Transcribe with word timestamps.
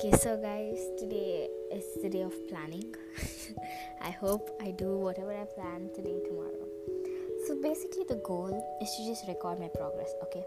Okay, 0.00 0.16
so 0.16 0.34
guys, 0.40 0.80
today 0.96 1.46
is 1.70 1.84
the 2.00 2.08
day 2.08 2.22
of 2.22 2.32
planning. 2.48 2.88
I 4.00 4.08
hope 4.08 4.48
I 4.58 4.70
do 4.70 4.96
whatever 4.96 5.30
I 5.30 5.44
plan 5.44 5.90
today, 5.94 6.16
tomorrow. 6.24 6.64
So, 7.44 7.60
basically, 7.60 8.08
the 8.08 8.16
goal 8.24 8.48
is 8.80 8.88
to 8.96 9.04
just 9.04 9.28
record 9.28 9.60
my 9.60 9.68
progress, 9.68 10.08
okay? 10.22 10.42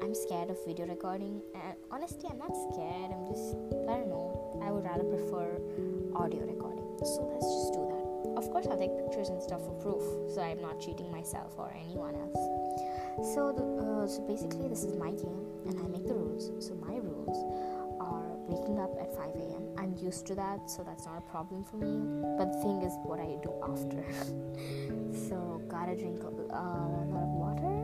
I'm 0.00 0.14
scared 0.14 0.48
of 0.48 0.56
video 0.64 0.86
recording, 0.86 1.42
and 1.52 1.76
honestly, 1.90 2.30
I'm 2.32 2.38
not 2.38 2.56
scared. 2.72 3.12
I'm 3.12 3.28
just, 3.28 3.52
I 3.92 4.00
don't 4.00 4.08
know, 4.08 4.62
I 4.64 4.72
would 4.72 4.84
rather 4.84 5.04
prefer 5.04 5.52
audio 6.16 6.40
recording. 6.40 6.88
So, 7.04 7.28
let's 7.28 7.44
just 7.44 7.76
do 7.76 7.84
that. 7.84 8.40
Of 8.40 8.48
course, 8.56 8.64
I'll 8.72 8.80
take 8.80 8.96
pictures 8.96 9.28
and 9.28 9.42
stuff 9.42 9.60
for 9.68 9.76
proof, 9.84 10.32
so 10.32 10.40
I'm 10.40 10.62
not 10.62 10.80
cheating 10.80 11.12
myself 11.12 11.52
or 11.58 11.68
anyone 11.76 12.16
else. 12.16 12.40
So, 13.36 13.52
the, 13.52 13.68
uh, 13.84 14.08
so 14.08 14.24
basically, 14.24 14.66
this 14.66 14.82
is 14.82 14.96
my 14.96 15.12
game, 15.12 15.44
and 15.68 15.76
I 15.76 15.88
make 15.92 16.08
the 16.08 16.16
rules. 16.16 16.48
So, 16.64 16.72
my 16.80 16.96
rules 16.96 17.36
are 18.00 18.33
waking 18.46 18.78
up 18.78 18.92
at 19.00 19.14
5 19.16 19.34
a.m. 19.36 19.64
I'm 19.78 19.94
used 19.96 20.26
to 20.26 20.34
that, 20.34 20.70
so 20.70 20.82
that's 20.82 21.06
not 21.06 21.18
a 21.18 21.26
problem 21.30 21.64
for 21.64 21.76
me. 21.76 22.04
But 22.38 22.52
the 22.52 22.60
thing 22.60 22.82
is, 22.82 22.92
what 23.04 23.20
I 23.20 23.36
do 23.42 23.52
after. 23.62 24.04
so, 25.28 25.60
gotta 25.68 25.96
drink 25.96 26.22
a, 26.22 26.28
uh, 26.28 26.60
a 26.60 27.08
lot 27.08 27.24
of 27.24 27.32
water 27.32 27.74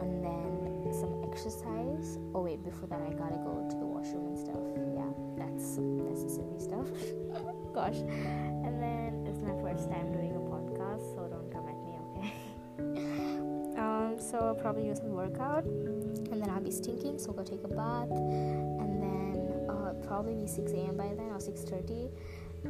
and 0.00 0.24
then 0.24 0.92
some 0.92 1.22
exercise. 1.30 2.18
Oh, 2.34 2.42
wait, 2.42 2.64
before 2.64 2.88
that, 2.88 3.02
I 3.02 3.12
gotta 3.12 3.36
go 3.36 3.66
to 3.68 3.76
the 3.76 3.84
washroom 3.84 4.26
and 4.28 4.38
stuff. 4.38 4.64
Yeah, 4.96 5.12
that's 5.36 5.78
necessary 5.78 6.58
stuff. 6.58 6.88
Gosh. 7.74 8.00
And 8.64 8.82
then 8.82 9.26
it's 9.28 9.40
my 9.40 9.54
first 9.60 9.90
time 9.90 10.12
doing 10.12 10.34
a 10.34 10.40
podcast, 10.40 11.04
so 11.14 11.28
don't 11.28 11.50
come 11.52 11.68
at 11.68 11.78
me, 11.84 11.92
okay? 12.08 12.32
um, 13.80 14.16
so, 14.18 14.38
I'll 14.38 14.54
probably 14.54 14.84
do 14.84 14.94
some 14.94 15.10
workout 15.10 15.64
and 15.64 16.42
then 16.42 16.50
I'll 16.50 16.60
be 16.60 16.70
stinking, 16.70 17.18
so 17.18 17.32
go 17.32 17.42
take 17.42 17.64
a 17.64 17.68
bath 17.68 18.10
probably 20.08 20.34
be 20.34 20.46
6 20.46 20.72
a.m. 20.72 20.96
by 20.96 21.12
then 21.14 21.30
or 21.30 21.38
6:30. 21.38 22.10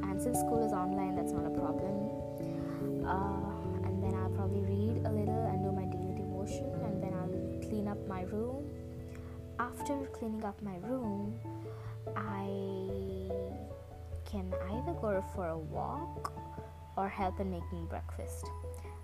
And 0.03 0.21
since 0.21 0.39
school 0.41 0.63
is 0.67 0.73
online, 0.73 1.15
that's 1.15 1.33
not 1.33 1.47
a 1.47 1.55
problem. 1.55 1.97
Uh, 3.07 3.87
and 3.87 4.03
then 4.03 4.13
I'll 4.15 4.35
probably 4.37 4.61
read 4.61 5.07
a 5.07 5.13
little 5.19 5.43
and 5.47 5.63
do 5.63 5.73
my 5.73 5.87
daily 5.87 6.15
devotion, 6.15 6.69
and 6.85 7.03
then 7.03 7.15
I'll 7.15 7.69
clean 7.69 7.89
up 7.89 8.01
my 8.07 8.23
room. 8.35 8.69
After 9.59 9.95
cleaning 10.13 10.45
up 10.45 10.61
my 10.63 10.77
room, 10.89 11.39
I 12.15 12.47
can 14.31 14.53
either 14.75 14.95
go 15.01 15.25
for 15.35 15.49
a 15.49 15.59
walk 15.59 16.33
or 16.97 17.09
help 17.09 17.41
in 17.41 17.51
making 17.51 17.87
breakfast. 17.87 18.45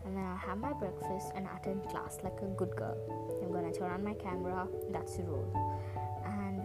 And 0.05 0.15
then 0.17 0.25
I'll 0.25 0.37
have 0.37 0.59
my 0.59 0.75
breakfast 0.75 1.33
and 1.35 1.49
attend 1.57 1.89
class 1.89 2.19
like 2.23 2.39
a 2.43 2.47
good 2.61 2.77
girl. 2.77 2.99
I'm 3.43 3.51
gonna 3.51 3.73
turn 3.73 3.91
on 3.91 4.05
my 4.05 4.15
camera, 4.15 4.69
that's 4.91 5.17
the 5.17 5.23
rule. 5.23 5.49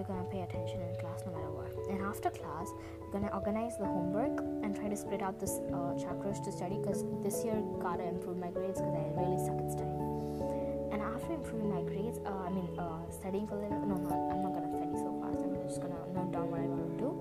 Gonna 0.10 0.24
pay 0.24 0.42
attention 0.42 0.82
in 0.82 0.96
class 0.98 1.22
no 1.24 1.32
matter 1.38 1.54
what. 1.54 1.70
And 1.86 2.02
after 2.02 2.32
class, 2.32 2.74
we're 3.00 3.14
gonna 3.14 3.30
organize 3.30 3.78
the 3.78 3.86
homework 3.86 4.42
and 4.66 4.74
try 4.74 4.90
to 4.90 4.98
split 4.98 5.22
out 5.22 5.40
this 5.40 5.62
uh, 5.70 5.94
chapters 6.02 6.42
to 6.50 6.52
study 6.52 6.82
because 6.82 7.06
this 7.22 7.46
year 7.46 7.62
gotta 7.78 8.10
improve 8.10 8.42
my 8.42 8.50
grades 8.50 8.82
because 8.82 8.98
I 8.98 9.06
really 9.14 9.38
suck 9.38 9.62
at 9.62 9.70
studying. 9.70 10.90
And 10.90 11.06
after 11.06 11.38
improving 11.38 11.70
my 11.70 11.86
grades, 11.86 12.18
uh, 12.26 12.42
I 12.42 12.50
mean, 12.50 12.74
uh, 12.82 13.06
studying 13.14 13.46
for 13.46 13.54
a 13.54 13.62
little, 13.62 13.86
no, 13.86 14.02
no, 14.02 14.10
I'm 14.34 14.42
not 14.42 14.58
gonna 14.58 14.74
study 14.74 14.98
so 14.98 15.14
fast. 15.22 15.46
I'm 15.46 15.54
just 15.62 15.78
gonna 15.78 16.02
note 16.10 16.34
down 16.34 16.50
what 16.50 16.58
I 16.58 16.66
want 16.66 16.90
to 16.90 16.98
do. 16.98 17.14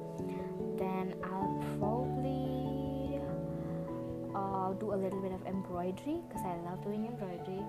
Then 0.81 1.13
I'll 1.29 1.61
probably 1.77 3.21
uh, 4.33 4.73
do 4.81 4.97
a 4.97 4.99
little 4.99 5.21
bit 5.21 5.37
of 5.37 5.45
embroidery 5.45 6.25
because 6.25 6.41
I 6.41 6.57
love 6.65 6.81
doing 6.81 7.05
embroidery. 7.05 7.61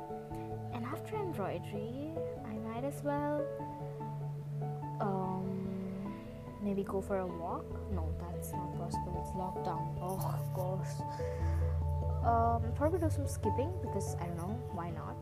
And 0.71 0.87
after 0.87 1.19
embroidery, 1.19 2.15
I 2.47 2.55
might 2.71 2.87
as 2.87 3.03
well 3.03 3.43
maybe 6.61 6.83
go 6.83 7.01
for 7.01 7.19
a 7.19 7.27
walk. 7.27 7.65
No, 7.91 8.13
that's 8.19 8.51
not 8.51 8.77
possible. 8.77 9.15
It's 9.21 9.31
lockdown. 9.31 9.95
Oh, 10.01 10.17
course. 10.53 11.01
Um, 12.23 12.73
probably 12.75 12.99
do 12.99 13.09
some 13.09 13.27
skipping 13.27 13.71
because 13.81 14.15
I 14.19 14.25
don't 14.25 14.37
know 14.37 14.59
why 14.73 14.89
not. 14.89 15.17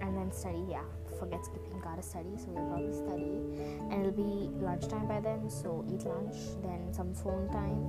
And 0.00 0.16
then 0.16 0.30
study. 0.30 0.62
Yeah, 0.68 0.84
forget 1.18 1.44
skipping. 1.44 1.80
Gotta 1.80 2.02
study. 2.02 2.36
So 2.36 2.48
we'll 2.48 2.66
probably 2.66 2.92
study. 2.92 3.40
And 3.90 4.04
it'll 4.04 4.12
be 4.12 4.50
lunchtime 4.60 5.08
by 5.08 5.20
then. 5.20 5.48
So 5.48 5.84
eat 5.88 6.04
lunch. 6.04 6.36
Then 6.62 6.92
some 6.92 7.14
phone 7.14 7.48
time. 7.48 7.88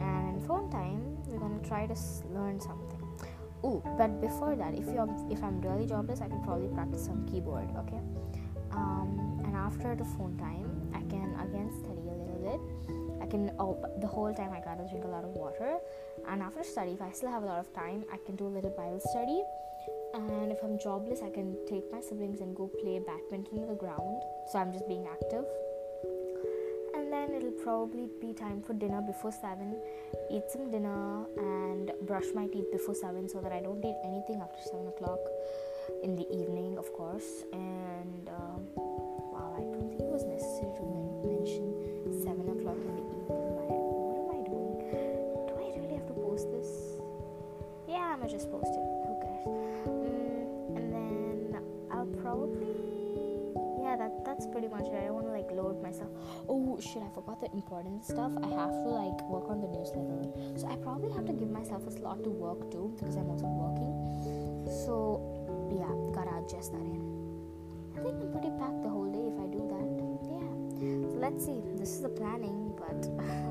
And 0.00 0.44
phone 0.46 0.70
time, 0.70 1.16
we're 1.26 1.38
gonna 1.38 1.62
try 1.62 1.86
to 1.86 1.96
learn 2.30 2.60
something. 2.60 2.98
Oh, 3.62 3.82
but 3.98 4.20
before 4.20 4.54
that, 4.54 4.74
if 4.74 4.86
you're 4.86 5.08
if 5.30 5.42
I'm 5.42 5.60
really 5.60 5.86
jobless, 5.86 6.20
I 6.20 6.28
can 6.28 6.42
probably 6.42 6.68
practice 6.68 7.04
some 7.04 7.26
keyboard. 7.26 7.68
Okay. 7.76 8.00
Um, 8.72 9.42
and 9.44 9.56
after 9.56 9.96
the 9.96 10.04
phone 10.04 10.36
time, 10.38 10.77
I 10.94 11.00
can 11.10 11.36
again 11.40 11.70
study 11.80 12.04
a 12.08 12.16
little 12.16 12.40
bit. 12.42 12.60
I 13.22 13.26
can 13.26 13.50
oh, 13.58 13.82
the 14.00 14.06
whole 14.06 14.32
time 14.32 14.52
I 14.52 14.60
gotta 14.60 14.88
drink 14.88 15.04
a 15.04 15.08
lot 15.08 15.24
of 15.24 15.30
water. 15.30 15.78
And 16.28 16.42
after 16.42 16.62
study, 16.62 16.92
if 16.92 17.02
I 17.02 17.10
still 17.12 17.30
have 17.30 17.42
a 17.42 17.46
lot 17.46 17.58
of 17.58 17.72
time, 17.74 18.04
I 18.12 18.18
can 18.24 18.36
do 18.36 18.46
a 18.46 18.52
little 18.52 18.70
Bible 18.70 19.00
study. 19.00 19.42
And 20.14 20.50
if 20.50 20.58
I'm 20.62 20.78
jobless, 20.78 21.20
I 21.22 21.30
can 21.30 21.56
take 21.66 21.90
my 21.92 22.00
siblings 22.00 22.40
and 22.40 22.56
go 22.56 22.70
play 22.80 22.98
badminton 22.98 23.58
in 23.58 23.68
the 23.68 23.74
ground. 23.74 24.22
So 24.50 24.58
I'm 24.58 24.72
just 24.72 24.88
being 24.88 25.06
active. 25.06 25.44
And 26.94 27.12
then 27.12 27.34
it'll 27.34 27.52
probably 27.62 28.08
be 28.20 28.32
time 28.32 28.62
for 28.62 28.72
dinner 28.72 29.00
before 29.00 29.32
7. 29.32 29.76
Eat 30.30 30.44
some 30.50 30.70
dinner 30.70 31.24
and 31.36 31.92
brush 32.02 32.24
my 32.34 32.46
teeth 32.46 32.70
before 32.72 32.94
7 32.94 33.28
so 33.28 33.40
that 33.40 33.52
I 33.52 33.60
don't 33.60 33.84
eat 33.84 33.96
anything 34.04 34.40
after 34.40 34.60
7 34.62 34.88
o'clock 34.88 35.20
in 36.02 36.16
the 36.16 36.26
evening, 36.32 36.78
of 36.78 36.92
course. 36.92 37.44
And 37.52 38.28
um, 38.28 38.66
I 39.38 39.60
don't 39.60 39.88
think 39.90 40.00
it 40.00 40.10
was 40.10 40.24
necessary 40.24 40.72
to 40.78 40.84
mention 41.26 41.66
7 42.22 42.34
o'clock 42.48 42.78
in 42.82 42.92
the 42.96 43.04
evening. 43.06 43.24
Why, 43.28 43.66
what 43.70 44.18
am 44.18 44.28
I 44.34 44.40
doing? 44.46 44.74
Do 45.46 45.52
I 45.56 45.66
really 45.78 45.94
have 45.94 46.06
to 46.06 46.16
post 46.16 46.50
this? 46.50 46.98
Yeah, 47.86 48.12
I'm 48.12 48.20
gonna 48.20 48.30
just 48.30 48.50
post 48.50 48.72
it. 48.72 48.86
Who 49.06 49.14
cares? 49.22 49.86
Mm, 49.86 50.76
and 50.76 50.86
then 50.92 51.62
I'll 51.90 52.10
probably 52.20 52.88
yeah, 53.88 53.96
that 53.96 54.24
that's 54.24 54.46
pretty 54.46 54.68
much 54.68 54.84
it. 54.84 54.94
I 54.94 55.06
don't 55.06 55.14
want 55.14 55.26
to 55.28 55.32
like 55.32 55.50
load 55.50 55.80
myself. 55.82 56.10
Oh 56.48 56.78
shit, 56.80 57.02
I 57.02 57.08
forgot 57.14 57.40
the 57.40 57.50
important 57.52 58.04
stuff. 58.04 58.32
I 58.42 58.48
have 58.48 58.74
to 58.84 58.90
like 58.90 59.22
work 59.30 59.48
on 59.48 59.62
the 59.62 59.68
newsletter, 59.68 60.26
so 60.58 60.66
I 60.66 60.76
probably 60.76 61.12
have 61.14 61.24
to 61.26 61.32
give 61.32 61.50
myself 61.50 61.86
a 61.86 61.92
slot 61.92 62.24
to 62.24 62.30
work 62.30 62.70
too 62.70 62.92
because 62.98 63.16
I'm 63.16 63.30
also 63.30 63.46
working. 63.46 63.92
So 64.84 65.22
yeah, 65.70 65.88
gotta 66.12 66.36
adjust 66.42 66.72
that 66.72 66.82
in. 66.82 67.00
I 67.96 68.02
think 68.02 68.20
I'm 68.20 68.30
pretty 68.32 68.50
packed 68.58 68.82
the 68.82 68.90
whole 68.90 68.97
let's 71.28 71.44
see. 71.44 71.60
This 71.76 71.90
is 71.90 72.00
the 72.00 72.08
planning, 72.08 72.72
but 72.78 73.04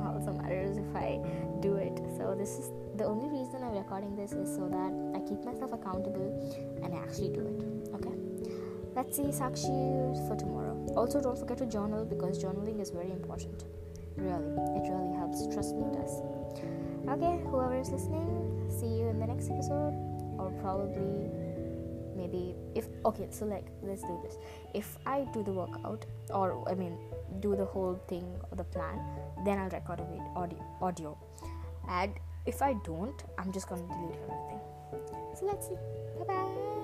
also 0.08 0.34
matters 0.34 0.78
if 0.78 0.96
I 0.96 1.20
do 1.62 1.76
it. 1.76 2.02
So 2.18 2.36
this 2.38 2.58
is 2.58 2.72
the 2.96 3.06
only 3.06 3.30
reason 3.30 3.64
I'm 3.64 3.76
recording 3.76 4.16
this 4.16 4.32
is 4.32 4.50
so 4.56 4.68
that 4.68 4.92
I 5.14 5.20
keep 5.28 5.44
myself 5.46 5.74
accountable 5.74 6.28
and 6.84 6.94
I 6.94 6.98
actually 6.98 7.30
do 7.30 7.42
it. 7.46 7.94
Okay. 7.96 8.16
Let's 8.96 9.16
see 9.16 9.30
Sakshi 9.30 10.28
for 10.28 10.36
tomorrow. 10.36 10.74
Also, 10.96 11.22
don't 11.22 11.38
forget 11.38 11.60
to 11.60 11.68
journal 11.68 12.04
because 12.04 12.44
journaling 12.44 12.82
is 12.82 12.90
very 12.90 13.12
important. 13.12 13.66
Really, 14.16 14.50
it 14.74 14.90
really 14.90 15.14
helps. 15.16 15.46
Trust 15.54 15.76
me, 15.76 15.84
it 15.86 15.94
does. 15.94 16.22
Okay, 17.08 17.40
whoever 17.46 17.80
is 17.80 17.92
listening, 17.92 18.66
see 18.70 18.88
you 18.88 19.08
in 19.08 19.20
the 19.20 19.28
next 19.28 19.52
episode, 19.52 19.94
or 20.40 20.52
probably 20.62 21.30
maybe 22.18 22.56
if 22.76 22.88
okay. 23.06 23.28
So 23.30 23.46
like, 23.46 23.68
let's 23.84 24.02
do 24.02 24.20
this. 24.24 24.38
If 24.74 24.98
I 25.06 25.26
do 25.34 25.44
the 25.44 25.52
workout, 25.52 26.06
or 26.30 26.68
I 26.68 26.74
mean, 26.74 26.98
do 27.40 27.56
the 27.56 27.66
whole 27.66 28.00
thing 28.08 28.26
the 28.56 28.64
plan, 28.64 29.00
then 29.46 29.60
I'll 29.60 29.70
record 29.70 30.00
a 30.00 30.40
audio. 30.40 30.64
Audio, 30.82 31.18
and 31.90 32.12
if 32.46 32.62
I 32.62 32.74
don't, 32.84 33.24
I'm 33.38 33.52
just 33.52 33.70
gonna 33.70 33.88
delete 33.88 34.20
everything. 34.24 34.60
So 35.36 35.46
let's 35.46 35.68
see. 35.68 35.76
Bye 36.20 36.34
bye. 36.34 36.77